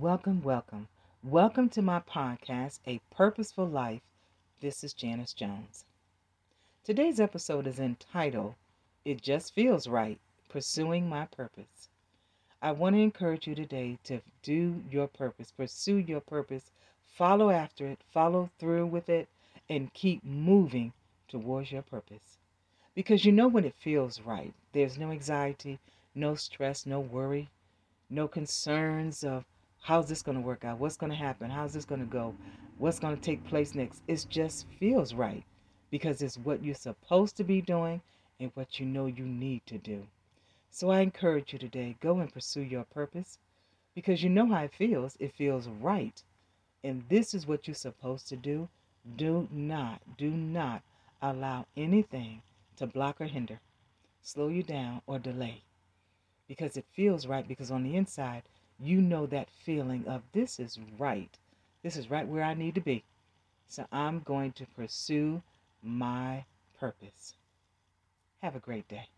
[0.00, 0.88] Welcome, welcome.
[1.22, 4.02] Welcome to my podcast, A Purposeful Life.
[4.60, 5.84] This is Janice Jones.
[6.82, 8.56] Today's episode is entitled,
[9.04, 10.18] It Just Feels Right
[10.48, 11.88] Pursuing My Purpose.
[12.60, 16.72] I want to encourage you today to do your purpose, pursue your purpose,
[17.06, 19.28] follow after it, follow through with it,
[19.70, 20.92] and keep moving
[21.28, 22.38] towards your purpose.
[22.96, 24.54] Because you know when it feels right.
[24.72, 25.78] There's no anxiety,
[26.16, 27.48] no stress, no worry,
[28.10, 29.44] no concerns of
[29.84, 30.78] how's this going to work out?
[30.78, 31.50] What's going to happen?
[31.50, 32.34] How's this going to go?
[32.78, 34.02] What's going to take place next?
[34.08, 35.44] It just feels right
[35.90, 38.00] because it's what you're supposed to be doing
[38.40, 40.06] and what you know you need to do.
[40.70, 43.38] So I encourage you today go and pursue your purpose
[43.94, 45.18] because you know how it feels.
[45.20, 46.22] It feels right.
[46.82, 48.70] And this is what you're supposed to do.
[49.16, 50.80] Do not, do not
[51.20, 52.40] allow anything
[52.76, 53.60] to block or hinder,
[54.22, 55.62] slow you down, or delay
[56.48, 58.44] because it feels right because on the inside
[58.80, 61.38] you know that feeling of this is right.
[61.82, 63.04] This is right where I need to be.
[63.66, 65.42] So I'm going to pursue
[65.82, 66.44] my
[66.78, 67.34] purpose.
[68.42, 69.08] Have a great day.